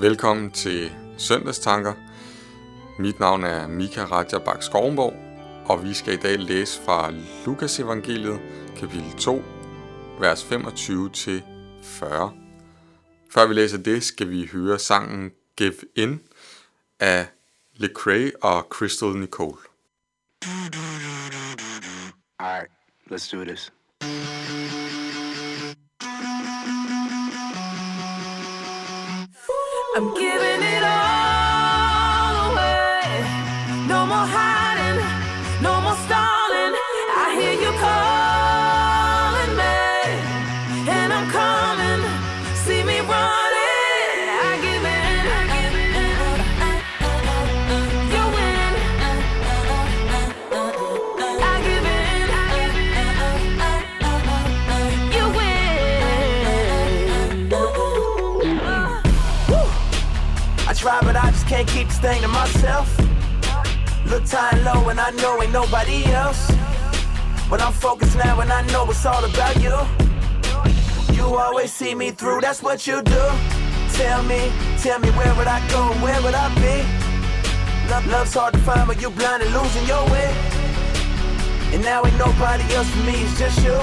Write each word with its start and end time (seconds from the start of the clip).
Velkommen 0.00 0.50
til 0.50 0.92
Søndagstanker. 1.16 1.94
Mit 2.98 3.20
navn 3.20 3.44
er 3.44 3.66
Mika 3.66 4.04
Raja 4.04 4.38
Bak 4.38 4.62
Skovenborg, 4.62 5.14
og 5.68 5.84
vi 5.84 5.94
skal 5.94 6.14
i 6.14 6.16
dag 6.16 6.38
læse 6.38 6.82
fra 6.82 7.12
Lukas 7.46 7.80
evangeliet, 7.80 8.40
kapitel 8.76 9.12
2, 9.18 9.42
vers 10.20 10.44
25 10.44 11.10
til 11.10 11.42
40. 11.82 12.32
Før 13.30 13.46
vi 13.46 13.54
læser 13.54 13.78
det, 13.78 14.04
skal 14.04 14.30
vi 14.30 14.48
høre 14.52 14.78
sangen 14.78 15.30
Give 15.56 15.74
In 15.96 16.20
af 17.00 17.26
Lecrae 17.74 18.32
og 18.42 18.66
Crystal 18.70 19.16
Nicole. 19.16 19.58
All 22.38 22.60
right, 22.60 22.70
let's 23.10 23.36
do 23.36 23.44
this. 23.44 23.72
Can't 61.48 61.66
keep 61.68 61.88
this 61.88 61.98
thing 61.98 62.20
to 62.20 62.28
myself. 62.28 62.86
Look 64.06 64.22
and 64.34 64.64
low, 64.64 64.90
and 64.90 65.00
I 65.00 65.10
know 65.12 65.42
ain't 65.42 65.52
nobody 65.52 66.04
else. 66.12 66.52
But 67.48 67.62
I'm 67.62 67.72
focused 67.72 68.16
now, 68.18 68.40
and 68.40 68.52
I 68.52 68.60
know 68.66 68.84
it's 68.90 69.06
all 69.06 69.24
about 69.24 69.56
you. 69.56 69.76
You 71.16 71.24
always 71.38 71.72
see 71.72 71.94
me 71.94 72.10
through, 72.10 72.42
that's 72.42 72.62
what 72.62 72.86
you 72.86 73.00
do. 73.00 73.24
Tell 73.94 74.22
me, 74.24 74.52
tell 74.78 75.00
me 75.00 75.08
where 75.12 75.34
would 75.36 75.48
I 75.48 75.66
go, 75.70 75.88
where 76.04 76.20
would 76.20 76.34
I 76.34 76.48
be? 76.56 76.76
Love, 77.90 78.06
love's 78.08 78.34
hard 78.34 78.52
to 78.52 78.60
find, 78.60 78.86
but 78.86 79.00
you 79.00 79.08
blind 79.08 79.42
and 79.42 79.52
losing 79.54 79.86
your 79.86 80.04
way. 80.10 80.28
And 81.72 81.82
now 81.82 82.04
ain't 82.04 82.18
nobody 82.18 82.64
else 82.74 82.90
for 82.90 83.04
me, 83.04 83.14
it's 83.24 83.38
just 83.38 83.58
you. 83.64 83.78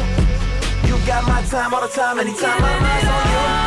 You 0.87 1.03
got 1.07 1.27
my 1.27 1.41
time 1.49 1.73
all 1.73 1.81
the 1.81 1.87
time, 1.87 2.19
anytime 2.19 2.61
my 2.61 2.79
mind's 2.79 3.07
on 3.07 3.61
you. 3.61 3.64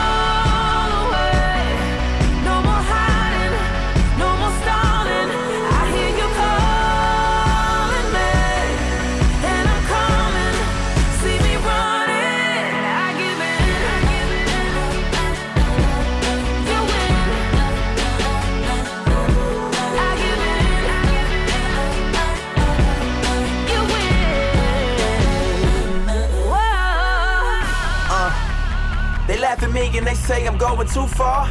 Laugh 29.48 29.62
at 29.62 29.72
me 29.72 29.86
and 29.96 30.06
they 30.06 30.14
say 30.14 30.46
I'm 30.46 30.58
going 30.58 30.86
too 30.88 31.06
far. 31.06 31.42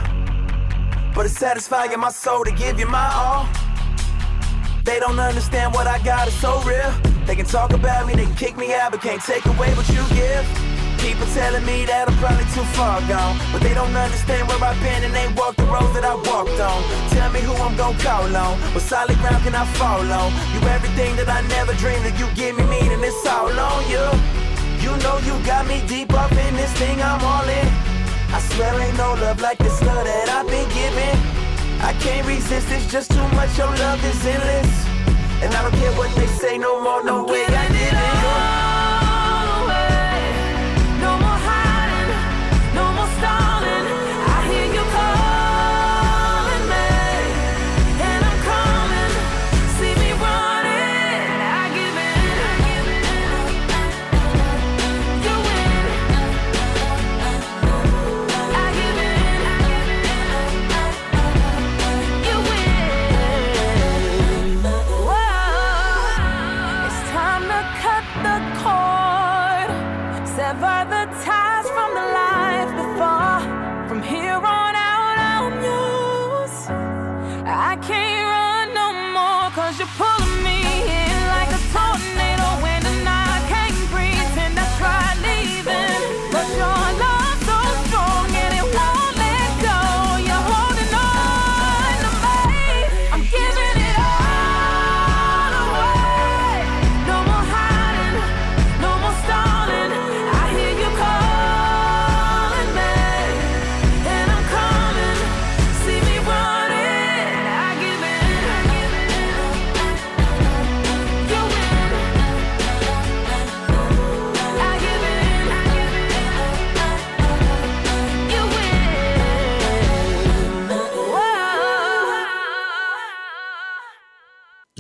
But 1.16 1.26
it's 1.26 1.40
satisfying 1.40 2.00
my 2.00 2.12
soul 2.12 2.44
to 2.44 2.52
give 2.52 2.80
you 2.80 2.88
my 2.88 3.10
all. 3.22 3.50
They 4.84 5.00
don't 5.00 5.20
understand 5.20 5.74
what 5.74 5.88
I 5.88 5.98
got 6.04 6.28
is 6.28 6.36
so 6.36 6.62
real. 6.62 6.92
They 7.26 7.36
can 7.36 7.48
talk 7.48 7.74
about 7.74 8.06
me, 8.06 8.14
they 8.14 8.26
can 8.26 8.36
kick 8.36 8.56
me 8.56 8.68
out, 8.76 8.92
but 8.92 9.02
can't 9.02 9.24
take 9.24 9.46
away 9.54 9.70
what 9.74 9.88
you 9.90 10.04
give. 10.14 10.46
People 11.06 11.26
telling 11.34 11.66
me 11.66 11.86
that 11.90 12.08
I'm 12.08 12.18
probably 12.22 12.46
too 12.58 12.68
far 12.78 13.02
gone. 13.10 13.36
But 13.52 13.62
they 13.66 13.74
don't 13.74 13.96
understand 14.06 14.48
where 14.48 14.62
I've 14.70 14.80
been 14.86 15.02
and 15.08 15.14
they 15.20 15.28
walk 15.34 15.56
the 15.56 15.66
road 15.66 15.90
that 15.98 16.06
I 16.06 16.14
walked 16.30 16.60
on. 16.62 16.80
Tell 17.18 17.32
me 17.32 17.42
who 17.42 17.54
I'm 17.66 17.76
gonna 17.82 17.98
call 17.98 18.30
on. 18.46 18.54
What 18.74 18.84
solid 18.84 19.18
ground 19.18 19.42
can 19.44 19.56
I 19.56 19.66
fall 19.74 20.06
on? 20.22 20.30
You 20.54 20.62
everything 20.70 21.16
that 21.18 21.30
I 21.30 21.42
never 21.58 21.74
dreamed 21.82 22.06
of. 22.06 22.14
You 22.22 22.28
give 22.36 22.54
me 22.60 22.64
meaning, 22.76 23.02
it's 23.02 23.26
all 23.26 23.50
on 23.50 23.82
you. 23.90 24.47
You 24.88 24.96
know 25.04 25.18
you 25.28 25.36
got 25.46 25.68
me 25.68 25.84
deep 25.86 26.14
up 26.14 26.32
in 26.32 26.56
this 26.56 26.72
thing, 26.80 27.02
I'm 27.02 27.22
all 27.22 27.44
in. 27.44 27.68
I 28.32 28.40
swear 28.40 28.72
ain't 28.80 28.96
no 28.96 29.16
love 29.16 29.42
like 29.42 29.58
this 29.58 29.82
love 29.82 30.06
that 30.06 30.30
I've 30.30 30.48
been 30.48 30.70
given. 30.80 31.16
I 31.84 31.92
can't 32.00 32.26
resist, 32.26 32.72
it's 32.72 32.90
just 32.90 33.12
too 33.12 33.28
much, 33.36 33.58
your 33.58 33.68
love 33.68 34.02
is 34.06 34.26
endless. 34.26 34.72
And 35.44 35.54
I 35.54 35.62
don't 35.62 35.78
care 35.78 35.92
what 36.00 36.16
they 36.16 36.28
say 36.28 36.58
no 36.58 36.82
more, 36.82 37.04
no 37.04 37.26
way 37.26 37.44
I 37.44 37.68
Giving 37.68 37.78
did 37.78 37.94
it 37.94 38.17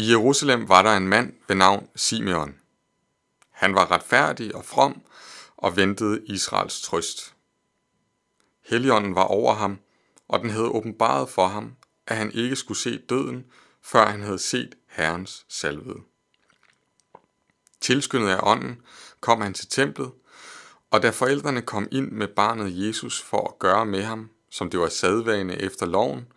I 0.07 0.09
Jerusalem 0.09 0.69
var 0.69 0.81
der 0.81 0.97
en 0.97 1.07
mand 1.07 1.33
ved 1.47 1.55
navn 1.55 1.87
Simeon. 1.95 2.55
Han 3.51 3.75
var 3.75 3.91
retfærdig 3.91 4.55
og 4.55 4.65
from 4.65 5.01
og 5.57 5.75
ventede 5.75 6.25
Israels 6.25 6.81
trøst. 6.81 7.35
Helligånden 8.65 9.15
var 9.15 9.23
over 9.23 9.53
ham, 9.53 9.79
og 10.27 10.39
den 10.39 10.49
havde 10.49 10.69
åbenbaret 10.69 11.29
for 11.29 11.47
ham, 11.47 11.75
at 12.07 12.17
han 12.17 12.31
ikke 12.31 12.55
skulle 12.55 12.77
se 12.77 12.97
døden, 12.97 13.45
før 13.81 14.05
han 14.05 14.21
havde 14.21 14.39
set 14.39 14.75
Herrens 14.89 15.45
salvede. 15.49 15.99
Tilskyndet 17.81 18.29
af 18.29 18.39
ånden 18.43 18.81
kom 19.19 19.41
han 19.41 19.53
til 19.53 19.69
templet, 19.69 20.11
og 20.91 21.01
da 21.01 21.09
forældrene 21.09 21.61
kom 21.61 21.87
ind 21.91 22.11
med 22.11 22.27
barnet 22.27 22.87
Jesus 22.87 23.21
for 23.21 23.47
at 23.47 23.59
gøre 23.59 23.85
med 23.85 24.03
ham, 24.03 24.29
som 24.51 24.69
det 24.69 24.79
var 24.79 24.89
sædvane 24.89 25.61
efter 25.61 25.85
loven, 25.85 26.27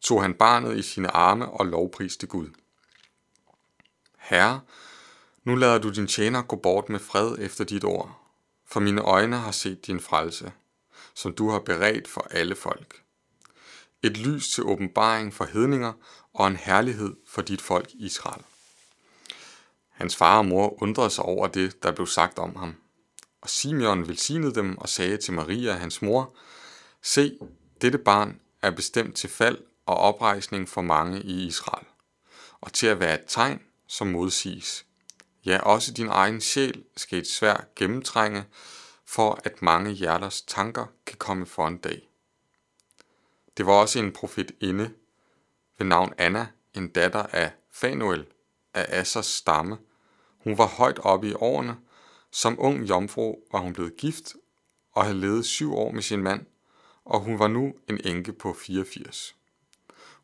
tog 0.00 0.22
han 0.22 0.34
barnet 0.34 0.78
i 0.78 0.82
sine 0.82 1.10
arme 1.10 1.48
og 1.48 1.66
lovpriste 1.66 2.26
Gud. 2.26 2.48
Herre, 4.28 4.60
nu 5.44 5.54
lader 5.54 5.78
du 5.78 5.90
din 5.90 6.06
tjener 6.06 6.42
gå 6.42 6.56
bort 6.56 6.88
med 6.88 6.98
fred 6.98 7.36
efter 7.38 7.64
dit 7.64 7.84
ord, 7.84 8.20
for 8.66 8.80
mine 8.80 9.00
øjne 9.00 9.36
har 9.36 9.50
set 9.50 9.86
din 9.86 10.00
frelse, 10.00 10.52
som 11.14 11.32
du 11.32 11.50
har 11.50 11.58
beredt 11.58 12.08
for 12.08 12.26
alle 12.30 12.54
folk. 12.54 13.02
Et 14.02 14.16
lys 14.16 14.50
til 14.50 14.64
åbenbaring 14.64 15.34
for 15.34 15.44
hedninger 15.44 15.92
og 16.34 16.46
en 16.46 16.56
herlighed 16.56 17.16
for 17.26 17.42
dit 17.42 17.60
folk 17.60 17.90
Israel. 17.94 18.42
Hans 19.90 20.16
far 20.16 20.38
og 20.38 20.46
mor 20.46 20.82
undrede 20.82 21.10
sig 21.10 21.24
over 21.24 21.46
det, 21.46 21.82
der 21.82 21.92
blev 21.92 22.06
sagt 22.06 22.38
om 22.38 22.56
ham. 22.56 22.74
Og 23.40 23.48
Simeon 23.50 24.08
velsignede 24.08 24.54
dem 24.54 24.78
og 24.78 24.88
sagde 24.88 25.16
til 25.16 25.32
Maria, 25.32 25.72
hans 25.72 26.02
mor, 26.02 26.36
Se, 27.02 27.38
dette 27.80 27.98
barn 27.98 28.40
er 28.62 28.70
bestemt 28.70 29.16
til 29.16 29.30
fald 29.30 29.58
og 29.86 29.96
oprejsning 29.96 30.68
for 30.68 30.80
mange 30.80 31.22
i 31.22 31.46
Israel, 31.46 31.86
og 32.60 32.72
til 32.72 32.86
at 32.86 33.00
være 33.00 33.14
et 33.14 33.24
tegn, 33.28 33.60
som 33.88 34.06
modsiges. 34.06 34.86
Ja, 35.46 35.58
også 35.58 35.92
din 35.92 36.08
egen 36.08 36.40
sjæl 36.40 36.84
skal 36.96 37.18
et 37.18 37.26
svær 37.26 37.64
gennemtrænge, 37.76 38.44
for 39.04 39.40
at 39.44 39.62
mange 39.62 39.90
hjerters 39.90 40.42
tanker 40.42 40.86
kan 41.06 41.16
komme 41.18 41.46
for 41.46 41.68
en 41.68 41.78
dag. 41.78 42.08
Det 43.56 43.66
var 43.66 43.72
også 43.72 43.98
en 43.98 44.12
profet 44.12 44.52
inde 44.60 44.90
ved 45.78 45.86
navn 45.86 46.12
Anna, 46.18 46.46
en 46.74 46.88
datter 46.88 47.22
af 47.22 47.52
Fanuel 47.72 48.26
af 48.74 49.00
Assers 49.00 49.26
stamme. 49.26 49.78
Hun 50.38 50.58
var 50.58 50.66
højt 50.66 50.98
oppe 50.98 51.28
i 51.28 51.34
årene. 51.34 51.76
Som 52.30 52.56
ung 52.58 52.88
jomfru 52.88 53.36
var 53.52 53.58
hun 53.58 53.72
blevet 53.72 53.96
gift 53.96 54.34
og 54.92 55.04
havde 55.04 55.20
levet 55.20 55.46
syv 55.46 55.74
år 55.74 55.90
med 55.90 56.02
sin 56.02 56.22
mand, 56.22 56.46
og 57.04 57.20
hun 57.20 57.38
var 57.38 57.48
nu 57.48 57.74
en 57.88 58.00
enke 58.04 58.32
på 58.32 58.52
84. 58.52 59.34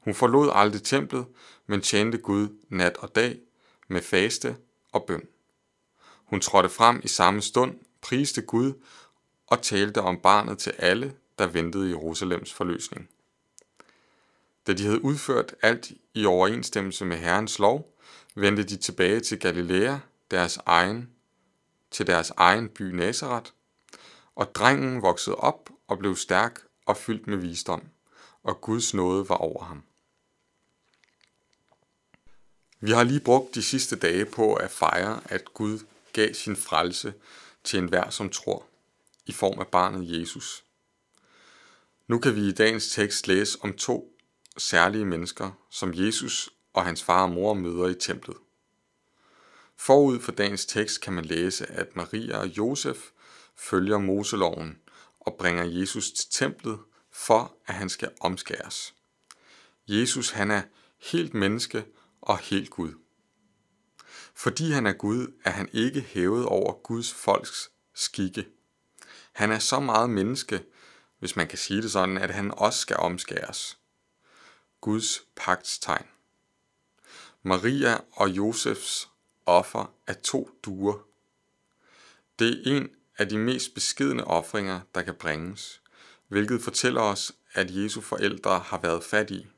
Hun 0.01 0.15
forlod 0.15 0.51
aldrig 0.53 0.83
templet, 0.83 1.27
men 1.67 1.81
tjente 1.81 2.19
Gud 2.19 2.49
nat 2.69 2.97
og 2.97 3.15
dag 3.15 3.41
med 3.89 4.03
faste 4.03 4.57
og 4.93 5.05
bøn. 5.07 5.29
Hun 6.25 6.41
trådte 6.41 6.69
frem 6.69 7.01
i 7.05 7.09
samme 7.09 7.43
stund, 7.43 7.79
priste 8.01 8.43
Gud 8.43 8.73
og 9.47 9.63
talte 9.63 10.01
om 10.01 10.21
barnet 10.21 10.59
til 10.59 10.73
alle, 10.79 11.17
der 11.39 11.47
ventede 11.47 11.87
i 11.87 11.91
Jerusalems 11.91 12.53
forløsning. 12.53 13.09
Da 14.67 14.73
de 14.73 14.85
havde 14.85 15.05
udført 15.05 15.55
alt 15.63 15.93
i 16.15 16.27
overensstemmelse 16.27 17.05
med 17.05 17.17
Herrens 17.17 17.59
lov, 17.59 17.97
vendte 18.35 18.63
de 18.63 18.77
tilbage 18.77 19.21
til 19.21 19.39
Galilea, 19.41 19.97
deres 20.31 20.59
egen, 20.67 21.11
til 21.91 22.07
deres 22.07 22.33
egen 22.37 22.69
by 22.69 22.83
Nazareth, 22.83 23.51
og 24.35 24.55
drengen 24.55 25.03
voksede 25.03 25.37
op 25.37 25.71
og 25.89 25.99
blev 25.99 26.17
stærk 26.17 26.61
og 26.87 26.97
fyldt 26.97 27.27
med 27.27 27.37
visdom, 27.37 27.83
og 28.43 28.61
Guds 28.61 28.95
nåde 28.95 29.29
var 29.29 29.37
over 29.37 29.65
ham. 29.65 29.83
Vi 32.85 32.91
har 32.91 33.05
lige 33.05 33.21
brugt 33.21 33.55
de 33.55 33.63
sidste 33.63 33.97
dage 33.97 34.25
på 34.25 34.55
at 34.55 34.71
fejre, 34.71 35.21
at 35.25 35.55
Gud 35.55 35.79
gav 36.13 36.35
sin 36.35 36.57
frelse 36.57 37.15
til 37.65 37.79
enhver, 37.79 38.11
som 38.11 38.31
tror, 38.31 38.67
i 39.27 39.33
form 39.33 39.59
af 39.59 39.67
barnet 39.67 40.21
Jesus. 40.21 40.65
Nu 42.09 42.19
kan 42.19 42.37
vi 42.37 42.49
i 42.49 42.53
dagens 42.53 42.91
tekst 42.91 43.29
læse 43.29 43.59
om 43.63 43.73
to 43.73 44.17
særlige 44.57 45.05
mennesker, 45.05 45.51
som 45.71 45.95
Jesus 45.95 46.51
og 46.73 46.85
hans 46.85 47.03
far 47.03 47.23
og 47.23 47.31
mor 47.31 47.55
møder 47.55 47.89
i 47.89 47.95
templet. 47.95 48.37
Forud 49.77 50.21
for 50.21 50.33
dagens 50.33 50.67
tekst 50.67 51.01
kan 51.01 51.13
man 51.13 51.25
læse, 51.25 51.67
at 51.67 51.97
Maria 51.97 52.39
og 52.39 52.47
Josef 52.47 52.99
følger 53.57 53.99
Moseloven 53.99 54.79
og 55.21 55.35
bringer 55.39 55.65
Jesus 55.65 56.13
til 56.13 56.29
templet 56.31 56.79
for, 57.13 57.55
at 57.67 57.75
han 57.75 57.89
skal 57.89 58.11
omskæres. 58.21 58.95
Jesus 59.89 60.31
han 60.31 60.51
er 60.51 60.63
helt 60.99 61.35
menneske 61.35 61.85
og 62.25 62.39
helt 62.39 62.71
Gud. 62.71 62.93
Fordi 64.35 64.71
han 64.71 64.87
er 64.87 64.93
Gud, 64.93 65.27
er 65.45 65.51
han 65.51 65.69
ikke 65.73 66.01
hævet 66.01 66.47
over 66.47 66.73
Guds 66.73 67.15
folks 67.15 67.71
skikke. 67.95 68.49
Han 69.33 69.53
er 69.53 69.59
så 69.59 69.81
meget 69.81 70.11
menneske, 70.11 70.65
hvis 71.19 71.37
man 71.37 71.49
kan 71.49 71.59
sige 71.59 71.83
det 71.83 71.93
sådan, 71.93 72.19
at 72.19 72.31
han 72.31 72.51
også 72.57 72.79
skal 72.79 72.97
omskæres. 72.97 73.79
Guds 74.81 75.23
pagtstegn. 75.37 76.07
Maria 77.43 77.99
og 78.13 78.31
Josefs 78.31 79.09
offer 79.47 79.95
er 80.07 80.13
to 80.13 80.51
duer. 80.65 80.99
Det 82.39 82.49
er 82.49 82.77
en 82.77 82.89
af 83.19 83.29
de 83.29 83.39
mest 83.39 83.75
beskedne 83.75 84.25
ofringer, 84.25 84.81
der 84.95 85.03
kan 85.03 85.15
bringes, 85.15 85.83
hvilket 86.29 86.63
fortæller 86.63 87.01
os, 87.01 87.33
at 87.53 87.71
Jesu 87.71 88.01
forældre 88.01 88.59
har 88.59 88.79
været 88.79 89.05
fattige. 89.05 89.51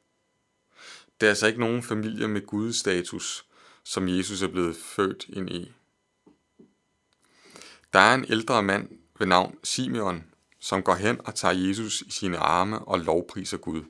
Det 1.21 1.27
er 1.27 1.31
altså 1.31 1.47
ikke 1.47 1.61
nogen 1.61 1.83
familie 1.83 2.29
med 2.29 2.47
gudstatus, 2.47 3.45
som 3.85 4.09
Jesus 4.09 4.43
er 4.43 4.49
blevet 4.49 4.77
født 4.77 5.27
ind 5.29 5.51
i. 5.51 5.73
Der 7.93 7.99
er 7.99 8.15
en 8.15 8.27
ældre 8.29 8.63
mand 8.63 8.89
ved 9.19 9.27
navn 9.27 9.59
Simeon, 9.65 10.25
som 10.61 10.83
går 10.83 10.95
hen 10.95 11.21
og 11.27 11.35
tager 11.35 11.55
Jesus 11.55 12.01
i 12.01 12.11
sine 12.11 12.39
arme 12.39 12.79
og 12.79 13.01
lovpriser 13.01 13.57
Gud. 13.57 13.83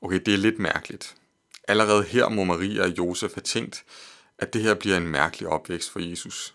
Okay, 0.00 0.20
det 0.26 0.34
er 0.34 0.38
lidt 0.38 0.58
mærkeligt. 0.58 1.16
Allerede 1.68 2.04
her 2.04 2.28
må 2.28 2.44
Maria 2.44 2.82
og 2.82 2.98
Josef 2.98 3.34
have 3.34 3.42
tænkt, 3.42 3.84
at 4.38 4.52
det 4.52 4.62
her 4.62 4.74
bliver 4.74 4.96
en 4.96 5.08
mærkelig 5.08 5.48
opvækst 5.48 5.90
for 5.90 6.00
Jesus. 6.00 6.54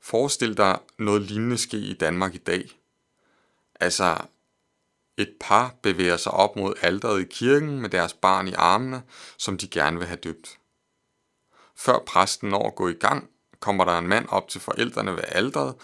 Forestil 0.00 0.56
dig 0.56 0.78
noget 0.98 1.22
lignende 1.22 1.58
ske 1.58 1.76
i 1.76 1.94
Danmark 1.94 2.34
i 2.34 2.38
dag. 2.38 2.80
Altså, 3.80 4.16
et 5.16 5.34
par 5.40 5.74
bevæger 5.82 6.16
sig 6.16 6.32
op 6.32 6.56
mod 6.56 6.74
alderet 6.82 7.20
i 7.20 7.24
kirken 7.30 7.80
med 7.80 7.90
deres 7.90 8.12
barn 8.12 8.48
i 8.48 8.52
armene, 8.52 9.02
som 9.38 9.58
de 9.58 9.68
gerne 9.68 9.98
vil 9.98 10.06
have 10.06 10.16
døbt. 10.24 10.58
Før 11.76 11.98
præsten 12.06 12.48
når 12.48 12.66
at 12.66 12.74
gå 12.74 12.88
i 12.88 12.92
gang, 12.92 13.30
kommer 13.60 13.84
der 13.84 13.98
en 13.98 14.08
mand 14.08 14.26
op 14.28 14.48
til 14.48 14.60
forældrene 14.60 15.12
ved 15.12 15.24
alderet 15.28 15.74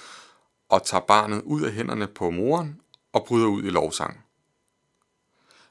og 0.68 0.82
tager 0.84 1.00
barnet 1.00 1.42
ud 1.42 1.62
af 1.62 1.72
hænderne 1.72 2.06
på 2.06 2.30
moren 2.30 2.80
og 3.12 3.24
bryder 3.24 3.46
ud 3.46 3.62
i 3.62 3.70
lovsang. 3.70 4.24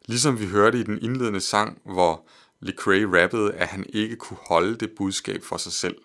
Ligesom 0.06 0.39
vi 0.39 0.47
hørte 0.47 0.79
i 0.79 0.83
den 0.83 1.01
indledende 1.01 1.41
sang, 1.41 1.81
hvor 1.85 2.25
Lecrae 2.59 3.23
rappede, 3.23 3.53
at 3.53 3.67
han 3.67 3.85
ikke 3.89 4.15
kunne 4.15 4.39
holde 4.47 4.75
det 4.75 4.91
budskab 4.97 5.44
for 5.44 5.57
sig 5.57 5.71
selv. 5.71 5.97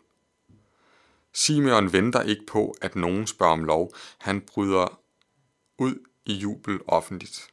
Simeon 1.32 1.92
venter 1.92 2.22
ikke 2.22 2.46
på, 2.46 2.74
at 2.80 2.96
nogen 2.96 3.26
spørger 3.26 3.52
om 3.52 3.64
lov. 3.64 3.94
Han 4.18 4.40
bryder 4.40 5.00
ud 5.78 5.94
i 6.26 6.34
jubel 6.34 6.80
offentligt. 6.86 7.50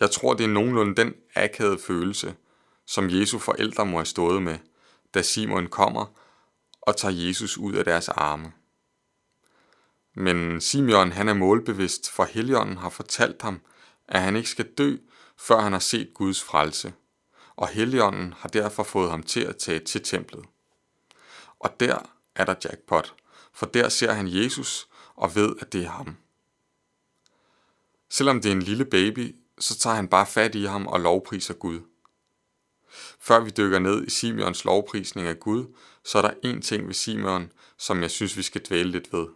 Jeg 0.00 0.10
tror, 0.10 0.34
det 0.34 0.44
er 0.44 0.48
nogenlunde 0.48 0.96
den 0.96 1.14
akavede 1.34 1.78
følelse, 1.78 2.36
som 2.86 3.10
Jesu 3.10 3.38
forældre 3.38 3.86
må 3.86 3.96
have 3.96 4.06
stået 4.06 4.42
med, 4.42 4.58
da 5.14 5.22
Simon 5.22 5.66
kommer 5.66 6.06
og 6.80 6.96
tager 6.96 7.14
Jesus 7.14 7.58
ud 7.58 7.74
af 7.74 7.84
deres 7.84 8.08
arme. 8.08 8.52
Men 10.14 10.60
Simeon 10.60 11.12
han 11.12 11.28
er 11.28 11.34
målbevidst, 11.34 12.10
for 12.10 12.24
Helligånden 12.24 12.76
har 12.76 12.88
fortalt 12.88 13.42
ham, 13.42 13.60
at 14.08 14.22
han 14.22 14.36
ikke 14.36 14.48
skal 14.48 14.72
dø, 14.78 14.96
før 15.36 15.60
han 15.60 15.72
har 15.72 15.78
set 15.78 16.14
Guds 16.14 16.42
frelse, 16.42 16.92
og 17.56 17.68
Helligånden 17.68 18.32
har 18.32 18.48
derfor 18.48 18.82
fået 18.82 19.10
ham 19.10 19.22
til 19.22 19.40
at 19.40 19.56
tage 19.56 19.78
til 19.78 20.02
templet. 20.02 20.44
Og 21.58 21.80
der 21.80 21.98
er 22.34 22.44
der 22.44 22.54
jackpot, 22.64 23.14
for 23.52 23.66
der 23.66 23.88
ser 23.88 24.12
han 24.12 24.28
Jesus 24.28 24.88
og 25.16 25.34
ved, 25.34 25.56
at 25.60 25.72
det 25.72 25.84
er 25.84 25.90
ham. 25.90 26.16
Selvom 28.08 28.40
det 28.40 28.48
er 28.48 28.52
en 28.52 28.62
lille 28.62 28.84
baby, 28.84 29.36
så 29.58 29.78
tager 29.78 29.96
han 29.96 30.08
bare 30.08 30.26
fat 30.26 30.54
i 30.54 30.64
ham 30.64 30.86
og 30.86 31.00
lovpriser 31.00 31.54
Gud. 31.54 31.80
Før 33.20 33.40
vi 33.40 33.50
dykker 33.50 33.78
ned 33.78 34.06
i 34.06 34.10
Simeons 34.10 34.64
lovprisning 34.64 35.28
af 35.28 35.40
Gud, 35.40 35.74
så 36.04 36.18
er 36.18 36.22
der 36.22 36.34
en 36.42 36.62
ting 36.62 36.86
ved 36.86 36.94
Simeon, 36.94 37.52
som 37.76 38.02
jeg 38.02 38.10
synes, 38.10 38.36
vi 38.36 38.42
skal 38.42 38.62
dvæle 38.64 38.90
lidt 38.90 39.12
ved. 39.12 39.26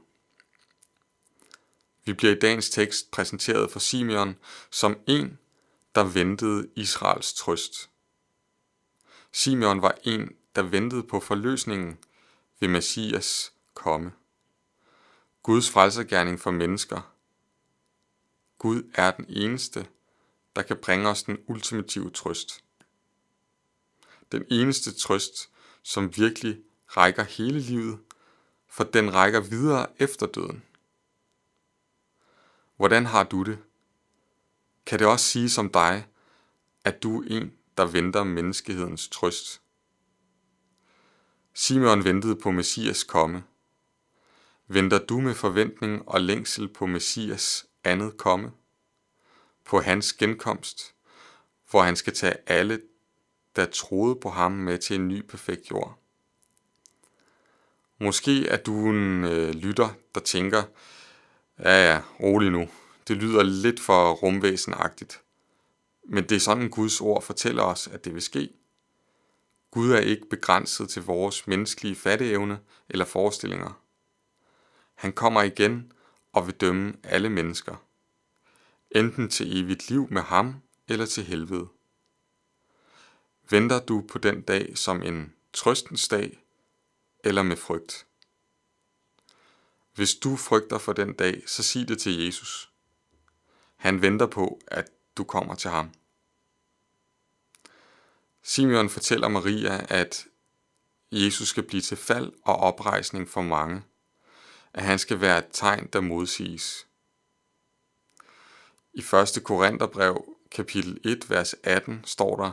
Vi 2.05 2.13
bliver 2.13 2.37
i 2.37 2.39
dagens 2.39 2.71
tekst 2.71 3.11
præsenteret 3.11 3.71
for 3.71 3.79
Simeon 3.79 4.37
som 4.71 4.99
en, 5.07 5.39
der 5.95 6.05
ventede 6.05 6.69
Israels 6.77 7.33
trøst. 7.33 7.91
Simeon 9.33 9.83
var 9.83 9.99
en, 10.03 10.31
der 10.57 10.63
ventede 10.63 11.03
på 11.03 11.21
forløsningen 11.21 11.99
ved 12.61 12.69
Messias 12.69 13.53
komme. 13.75 14.13
Guds 15.43 15.71
frelsergærning 15.71 16.41
for 16.41 16.51
mennesker. 16.51 17.15
Gud 18.59 18.91
er 18.95 19.11
den 19.11 19.27
eneste, 19.29 19.87
der 20.57 20.63
kan 20.63 20.77
bringe 20.77 21.09
os 21.09 21.23
den 21.23 21.39
ultimative 21.47 22.11
trøst. 22.11 22.65
Den 24.33 24.45
eneste 24.51 24.93
trøst, 24.93 25.51
som 25.83 26.17
virkelig 26.17 26.63
rækker 26.87 27.23
hele 27.23 27.61
livet, 27.61 27.99
for 28.69 28.85
den 28.85 29.15
rækker 29.15 29.41
videre 29.41 29.87
efter 29.99 30.27
døden. 30.27 30.63
Hvordan 32.77 33.07
har 33.07 33.25
du 33.25 33.43
det? 33.43 33.59
Kan 34.87 34.99
det 34.99 35.07
også 35.07 35.27
sige 35.27 35.51
som 35.51 35.71
dig, 35.71 36.07
at 36.85 37.03
du 37.03 37.23
er 37.23 37.27
en, 37.31 37.53
der 37.77 37.87
venter 37.87 38.25
menneskehedens 38.25 39.09
trøst? 39.09 39.63
Simeon 41.55 42.05
ventede 42.05 42.37
på 42.37 42.51
Messias 42.51 43.05
komme. 43.05 43.45
Venter 44.73 44.99
du 44.99 45.21
med 45.21 45.35
forventning 45.35 46.09
og 46.09 46.21
længsel 46.21 46.69
på 46.69 46.87
Messias 46.87 47.67
andet 47.85 48.17
komme? 48.17 48.51
På 49.65 49.81
hans 49.81 50.13
genkomst, 50.13 50.95
hvor 51.71 51.83
han 51.83 51.97
skal 51.97 52.15
tage 52.15 52.35
alle, 52.47 52.81
der 53.57 53.67
troede 53.67 54.17
på 54.17 54.31
ham 54.31 54.53
med 54.53 54.79
til 54.79 54.97
en 54.97 55.09
ny 55.09 55.23
perfekt 55.23 55.71
jord. 55.71 55.99
Måske 57.99 58.49
er 58.49 58.57
du 58.57 58.91
en 58.91 59.25
øh, 59.25 59.51
lytter, 59.51 59.89
der 60.15 60.21
tænker, 60.21 60.63
ja 61.59 61.93
ja, 61.93 62.03
rolig 62.21 62.51
nu, 62.51 62.69
det 63.09 63.17
lyder 63.17 63.43
lidt 63.43 63.81
for 63.81 64.13
rumvæsenagtigt. 64.13 65.23
Men 66.05 66.25
det 66.25 66.37
er 66.37 66.41
sådan, 66.41 66.71
Guds 66.71 67.01
ord 67.01 67.23
fortæller 67.23 67.63
os, 67.63 67.87
at 67.87 68.05
det 68.05 68.15
vil 68.15 68.23
ske. 68.23 68.49
Gud 69.71 69.91
er 69.91 70.01
ikke 70.01 70.29
begrænset 70.31 70.89
til 70.89 71.03
vores 71.03 71.47
menneskelige 71.47 71.97
fatteevne 71.97 72.59
eller 72.89 73.05
forestillinger. 73.05 73.81
Han 75.01 75.13
kommer 75.13 75.43
igen 75.43 75.93
og 76.33 76.47
vil 76.47 76.55
dømme 76.55 76.97
alle 77.05 77.29
mennesker. 77.29 77.87
enten 78.91 79.29
til 79.29 79.59
evigt 79.59 79.91
liv 79.91 80.07
med 80.11 80.23
ham 80.23 80.63
eller 80.89 81.07
til 81.07 81.25
helvede. 81.25 81.69
Venter 83.51 83.81
du 83.81 84.05
på 84.09 84.19
den 84.19 84.43
dag 84.43 84.79
som 84.79 85.03
en 85.03 85.35
trøstens 85.53 86.09
dag 86.09 86.45
eller 87.25 87.43
med 87.43 87.57
frygt? 87.57 88.07
Hvis 89.95 90.15
du 90.15 90.37
frygter 90.37 90.79
for 90.79 90.93
den 90.93 91.13
dag, 91.13 91.43
så 91.47 91.63
sig 91.63 91.89
det 91.89 92.01
til 92.01 92.25
Jesus. 92.25 92.73
Han 93.77 94.03
venter 94.03 94.27
på, 94.27 94.61
at 94.67 94.91
du 95.17 95.25
kommer 95.25 95.55
til 95.55 95.71
ham. 95.71 95.91
Simeon 98.43 98.91
fortæller 98.91 99.29
Maria, 99.29 99.87
at 99.89 100.27
Jesus 101.13 101.49
skal 101.49 101.63
blive 101.63 101.83
til 101.83 101.97
fald 101.97 102.33
og 102.45 102.57
oprejsning 102.57 103.29
for 103.29 103.43
mange, 103.43 103.83
at 104.75 104.83
han 104.83 104.99
skal 104.99 105.21
være 105.21 105.39
et 105.39 105.49
tegn, 105.53 105.87
der 105.93 106.01
modsiges. 106.01 106.87
I 108.95 109.01
1. 109.01 109.45
Korintherbrev, 109.45 110.37
kapitel 110.51 111.01
1, 111.05 111.31
vers 111.31 111.55
18, 111.63 112.05
står 112.05 112.37
der, 112.37 112.53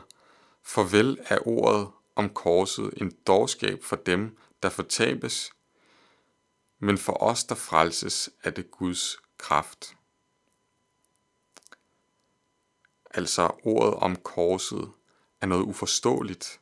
Farvel 0.64 1.20
er 1.30 1.48
ordet 1.48 1.92
om 2.16 2.30
korset 2.30 2.94
en 2.98 3.12
dårskab 3.28 3.84
for 3.84 3.96
dem, 3.96 4.38
der 4.64 4.70
fortabes, 4.70 5.52
men 6.80 6.98
for 6.98 7.24
os, 7.24 7.44
der 7.44 7.56
frelses, 7.56 8.30
er 8.44 8.50
det 8.50 8.72
Guds 8.72 9.18
kraft. 9.38 9.98
Altså 13.12 13.52
ordet 13.64 13.94
om 13.94 14.16
korset 14.16 14.92
er 15.42 15.46
noget 15.46 15.64
uforståeligt, 15.64 16.62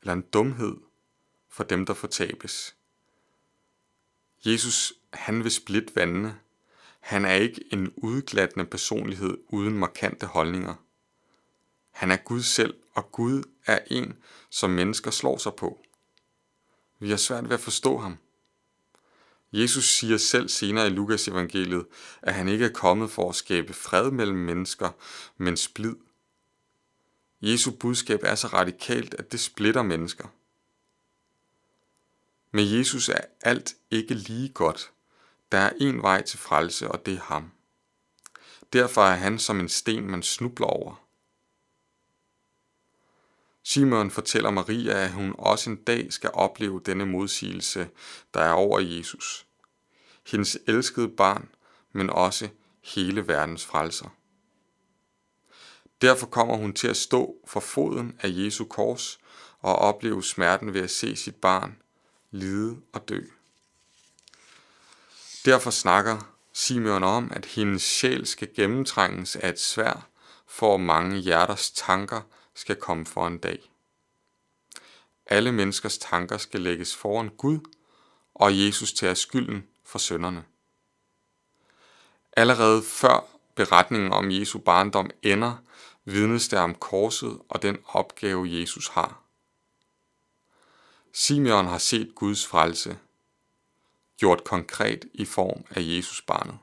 eller 0.00 0.12
en 0.12 0.22
dumhed 0.22 0.76
for 1.48 1.64
dem, 1.64 1.86
der 1.86 1.94
fortabes. 1.94 2.76
Jesus, 4.46 4.92
han 5.12 5.44
vil 5.44 5.52
splitte 5.52 5.96
vandene. 5.96 6.38
Han 7.00 7.24
er 7.24 7.34
ikke 7.34 7.64
en 7.72 7.92
udglattende 7.96 8.66
personlighed 8.66 9.38
uden 9.48 9.78
markante 9.78 10.26
holdninger. 10.26 10.74
Han 11.90 12.10
er 12.10 12.16
Gud 12.16 12.42
selv, 12.42 12.74
og 12.94 13.12
Gud 13.12 13.42
er 13.66 13.78
en, 13.86 14.16
som 14.50 14.70
mennesker 14.70 15.10
slår 15.10 15.38
sig 15.38 15.54
på. 15.54 15.80
Vi 16.98 17.10
har 17.10 17.16
svært 17.16 17.44
ved 17.44 17.54
at 17.54 17.60
forstå 17.60 17.98
ham. 17.98 18.16
Jesus 19.52 19.84
siger 19.84 20.16
selv 20.16 20.48
senere 20.48 20.86
i 20.86 20.90
Lukas 20.90 21.28
evangeliet, 21.28 21.86
at 22.22 22.34
han 22.34 22.48
ikke 22.48 22.64
er 22.64 22.72
kommet 22.72 23.10
for 23.10 23.28
at 23.28 23.34
skabe 23.34 23.72
fred 23.72 24.10
mellem 24.10 24.38
mennesker, 24.38 24.90
men 25.36 25.56
splid. 25.56 25.94
Jesu 27.42 27.70
budskab 27.70 28.20
er 28.22 28.34
så 28.34 28.46
radikalt, 28.46 29.14
at 29.14 29.32
det 29.32 29.40
splitter 29.40 29.82
mennesker. 29.82 30.28
Med 32.54 32.64
Jesus 32.64 33.08
er 33.08 33.20
alt 33.40 33.74
ikke 33.90 34.14
lige 34.14 34.48
godt. 34.48 34.92
Der 35.52 35.58
er 35.58 35.72
en 35.80 36.02
vej 36.02 36.22
til 36.22 36.38
frelse, 36.38 36.88
og 36.88 37.06
det 37.06 37.14
er 37.14 37.20
ham. 37.20 37.52
Derfor 38.72 39.02
er 39.02 39.14
han 39.14 39.38
som 39.38 39.60
en 39.60 39.68
sten, 39.68 40.10
man 40.10 40.22
snubler 40.22 40.66
over. 40.66 41.06
Simon 43.62 44.10
fortæller 44.10 44.50
Maria, 44.50 45.04
at 45.04 45.12
hun 45.12 45.34
også 45.38 45.70
en 45.70 45.76
dag 45.76 46.12
skal 46.12 46.30
opleve 46.34 46.80
denne 46.86 47.06
modsigelse, 47.06 47.90
der 48.34 48.40
er 48.40 48.52
over 48.52 48.80
Jesus. 48.80 49.46
Hendes 50.26 50.58
elskede 50.66 51.08
barn, 51.08 51.48
men 51.92 52.10
også 52.10 52.48
hele 52.80 53.28
verdens 53.28 53.66
frelser. 53.66 54.08
Derfor 56.02 56.26
kommer 56.26 56.56
hun 56.56 56.72
til 56.72 56.88
at 56.88 56.96
stå 56.96 57.36
for 57.46 57.60
foden 57.60 58.18
af 58.20 58.28
Jesu 58.28 58.64
kors 58.64 59.20
og 59.58 59.76
opleve 59.76 60.22
smerten 60.22 60.74
ved 60.74 60.80
at 60.80 60.90
se 60.90 61.16
sit 61.16 61.36
barn 61.36 61.81
lide 62.32 62.76
og 62.92 63.08
dø. 63.08 63.20
Derfor 65.44 65.70
snakker 65.70 66.34
Simeon 66.52 67.04
om, 67.04 67.32
at 67.34 67.46
hendes 67.46 67.82
sjæl 67.82 68.26
skal 68.26 68.48
gennemtrænges 68.54 69.36
af 69.36 69.48
et 69.48 69.60
svær, 69.60 70.08
for 70.46 70.76
mange 70.76 71.18
hjerters 71.18 71.70
tanker 71.70 72.20
skal 72.54 72.76
komme 72.76 73.06
for 73.06 73.26
en 73.26 73.38
dag. 73.38 73.70
Alle 75.26 75.52
menneskers 75.52 75.98
tanker 75.98 76.36
skal 76.38 76.60
lægges 76.60 76.96
foran 76.96 77.28
Gud, 77.28 77.58
og 78.34 78.64
Jesus 78.64 78.92
tager 78.92 79.14
skylden 79.14 79.66
for 79.84 79.98
sønderne. 79.98 80.44
Allerede 82.36 82.82
før 82.82 83.26
beretningen 83.54 84.12
om 84.12 84.30
Jesu 84.30 84.58
barndom 84.58 85.10
ender, 85.22 85.56
vidnes 86.04 86.48
der 86.48 86.60
om 86.60 86.74
korset 86.74 87.38
og 87.48 87.62
den 87.62 87.78
opgave, 87.86 88.60
Jesus 88.60 88.88
har. 88.88 89.21
Simeon 91.12 91.66
har 91.66 91.78
set 91.78 92.14
Guds 92.14 92.46
frelse, 92.46 92.98
gjort 94.16 94.44
konkret 94.44 95.04
i 95.14 95.24
form 95.24 95.64
af 95.70 95.80
Jesus 95.80 96.22
barnet. 96.22 96.58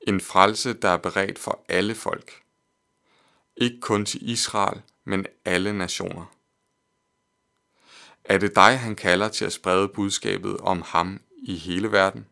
En 0.00 0.20
frelse, 0.20 0.72
der 0.72 0.88
er 0.88 0.96
beredt 0.96 1.38
for 1.38 1.64
alle 1.68 1.94
folk. 1.94 2.42
Ikke 3.56 3.80
kun 3.80 4.06
til 4.06 4.30
Israel, 4.30 4.82
men 5.04 5.26
alle 5.44 5.72
nationer. 5.78 6.26
Er 8.24 8.38
det 8.38 8.54
dig, 8.54 8.80
han 8.80 8.96
kalder 8.96 9.28
til 9.28 9.44
at 9.44 9.52
sprede 9.52 9.88
budskabet 9.88 10.58
om 10.58 10.82
ham 10.82 11.20
i 11.36 11.56
hele 11.56 11.92
verden? 11.92 12.26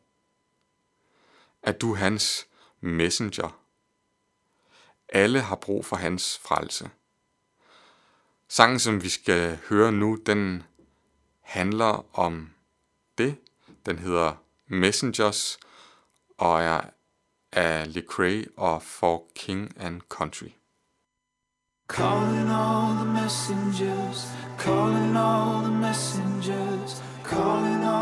Er 1.63 1.73
du 1.73 1.95
hans 1.95 2.47
messenger? 2.81 3.61
Alle 5.09 5.41
har 5.41 5.57
brug 5.57 5.85
for 5.85 5.97
hans 5.97 6.39
frelse. 6.39 6.91
Sangen, 8.53 8.79
som 8.79 9.03
vi 9.03 9.09
skal 9.09 9.59
høre 9.69 9.93
nu, 9.93 10.19
den 10.27 10.63
handler 11.41 12.19
om 12.19 12.51
det. 13.19 13.37
Den 13.87 13.99
hedder 13.99 14.33
Messengers 14.67 15.59
og 16.39 16.63
er 16.63 16.81
af 17.53 17.95
Lecrae 17.95 18.45
og 18.57 18.83
For 18.83 19.25
King 19.35 19.73
and 19.81 20.01
Country. 20.09 20.51
Calling 21.89 22.51
all 22.51 22.95
the 22.97 23.23
messengers, 23.23 24.27
calling 24.59 25.17
all 25.17 25.63
the 25.63 25.75
messengers, 25.87 27.03
calling 27.25 27.85
all 27.85 28.00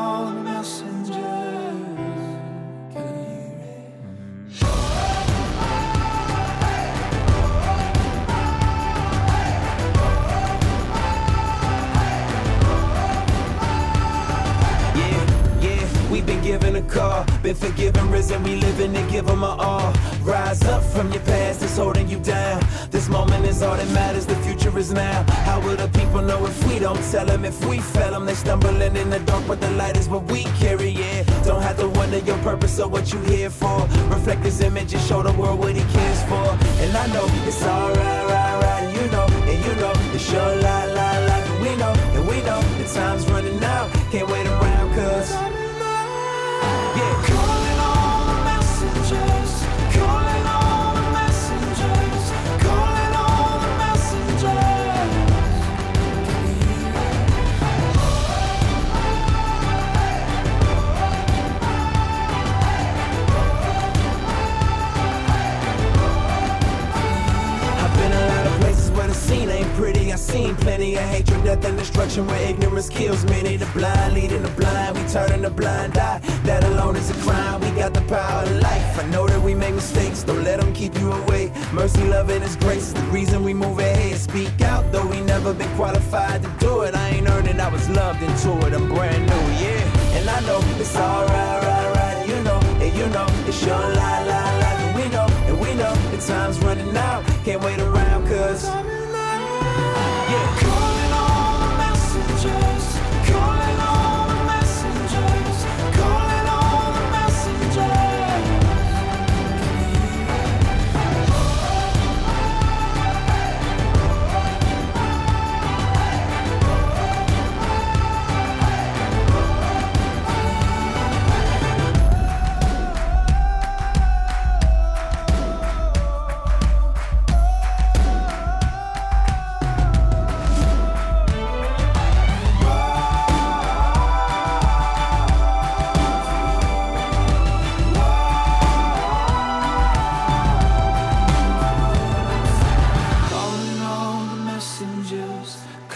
call, 16.88 17.24
been 17.42 17.54
forgiven, 17.54 18.10
risen, 18.10 18.42
we 18.42 18.56
living 18.56 18.92
to 18.94 19.02
give 19.10 19.26
them 19.26 19.44
our 19.44 19.58
all. 19.60 19.92
Rise 20.22 20.62
up 20.64 20.82
from 20.82 21.12
your 21.12 21.22
past 21.22 21.60
that's 21.60 21.76
holding 21.76 22.08
you 22.08 22.18
down. 22.18 22.64
This 22.90 23.08
moment 23.08 23.44
is 23.44 23.62
all 23.62 23.76
that 23.76 23.90
matters, 23.92 24.26
the 24.26 24.34
future 24.36 24.76
is 24.78 24.92
now. 24.92 25.22
How 25.44 25.60
will 25.60 25.76
the 25.76 25.88
people 25.98 26.22
know 26.22 26.44
if 26.46 26.56
we 26.66 26.78
don't 26.78 27.00
tell 27.10 27.26
them? 27.26 27.44
If 27.44 27.64
we 27.66 27.78
fail 27.78 28.12
them, 28.12 28.24
they 28.24 28.34
stumbling 28.34 28.96
in 28.96 29.10
the 29.10 29.20
dark, 29.20 29.46
but 29.46 29.60
the 29.60 29.70
light 29.72 29.96
is 29.96 30.08
what 30.08 30.24
we 30.24 30.44
carry, 30.60 30.90
yeah. 30.90 31.22
Don't 31.44 31.62
have 31.62 31.78
to 31.78 31.88
wonder 31.88 32.18
your 32.18 32.38
purpose 32.38 32.78
or 32.80 32.88
what 32.88 33.12
you 33.12 33.18
here 33.20 33.50
for. 33.50 33.78
Reflect 34.08 34.42
his 34.44 34.60
image 34.60 34.92
and 34.94 35.02
show 35.02 35.22
the 35.22 35.32
world 35.32 35.58
what 35.58 35.74
he 35.76 35.84
cares 35.92 36.22
for. 36.24 36.48
And 36.82 36.96
I 36.96 37.06
know 37.12 37.26
it's 37.46 37.62
alright, 37.62 38.24
right, 38.32 38.62
right, 38.62 38.94
you 38.94 39.10
know, 39.10 39.26
and 39.50 39.64
you 39.64 39.74
know, 39.80 39.92
it's 40.14 40.32
your 40.32 40.54
la 40.64 40.84
la 40.84 41.10
la, 41.26 41.36
and 41.36 41.62
we 41.62 41.76
know, 41.76 41.92
and 42.16 42.28
we 42.28 42.40
know, 42.42 42.60
the 42.78 42.84
time's 42.94 43.26
running 43.30 43.57
love, 82.28 82.36
and 82.36 82.44
His 82.44 82.56
grace 82.56 82.88
is 82.88 82.94
the 82.94 83.00
reason 83.12 83.42
we 83.42 83.54
move 83.54 83.78
ahead. 83.78 84.18
Speak 84.18 84.60
out, 84.62 84.90
though 84.92 85.06
we 85.06 85.20
never 85.20 85.54
been 85.54 85.74
qualified 85.76 86.42
to 86.42 86.48
do 86.58 86.82
it. 86.82 86.94
I 86.94 87.10
ain't 87.10 87.28
earned 87.28 87.48
it, 87.48 87.58
I 87.58 87.70
was 87.70 87.88
loved 87.90 88.22
into 88.22 88.50
it. 88.66 88.72
I'm 88.72 88.88
brand 88.88 89.26
new, 89.26 89.44
yeah. 89.64 90.16
And 90.16 90.28
I 90.28 90.40
know 90.40 90.60
it's 90.78 90.96
alright, 90.96 91.62
right, 91.62 91.94
right. 91.94 92.28
You 92.28 92.42
know, 92.42 92.60
and 92.82 92.94
you 92.96 93.06
know, 93.08 93.26
it's 93.46 93.64
your 93.64 93.78
la 93.78 94.18
la 94.30 94.42
la. 94.60 94.70
And 94.84 94.96
we 94.96 95.08
know, 95.08 95.26
and 95.48 95.60
we 95.60 95.74
know, 95.74 95.94
the 96.10 96.18
time's 96.18 96.58
running 96.60 96.96
out. 96.96 97.24
Can't 97.44 97.62
wait 97.62 97.78
around, 97.78 98.26
cause. 98.28 98.64
Yeah, 100.30 100.77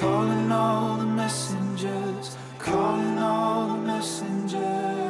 Calling 0.03 0.51
all 0.51 0.97
the 0.97 1.07
messengers, 1.07 2.37
calling 2.59 3.19
all 3.19 3.69
the 3.69 3.77
messengers. 3.87 5.02